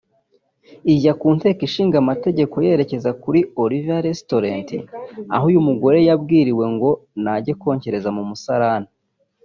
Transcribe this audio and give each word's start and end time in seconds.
ijya 0.93 1.13
ku 1.19 1.27
nteko 1.37 1.61
ishinga 1.67 1.95
amategeko 2.03 2.55
yerekeza 2.67 3.09
kuri 3.23 3.39
Olive 3.63 3.95
resitaurent 4.05 4.69
aho 5.35 5.43
uyu 5.49 5.65
mugore 5.67 5.97
yabwiriwe 6.07 6.65
ngo 6.73 6.89
nage 7.23 7.51
konkereza 7.61 8.09
mu 8.17 8.23
musarane 8.29 8.89